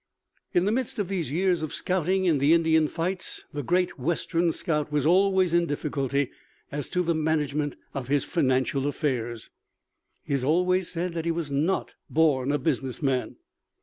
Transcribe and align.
In 0.51 0.65
the 0.65 0.71
midst 0.71 0.97
of 0.97 1.09
these 1.09 1.29
years 1.29 1.61
of 1.61 1.75
scouting 1.75 2.25
in 2.25 2.39
the 2.39 2.53
Indian 2.53 2.87
fights 2.87 3.45
the 3.53 3.61
great 3.61 3.99
Western 3.99 4.51
scout 4.51 4.91
was 4.91 5.05
always 5.05 5.53
in 5.53 5.67
difficulty 5.67 6.31
as 6.71 6.89
to 6.89 7.03
the 7.03 7.13
management 7.13 7.75
of 7.93 8.07
his 8.07 8.25
financial 8.25 8.87
affairs. 8.87 9.51
He 10.23 10.43
always 10.43 10.87
has 10.87 10.91
said 10.91 11.13
that 11.13 11.25
he 11.25 11.29
was 11.31 11.51
not 11.51 11.93
born 12.09 12.51
a 12.51 12.57
business 12.57 12.99
man. 13.03 13.35